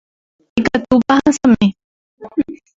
[0.59, 1.67] Ikatúpa ahasami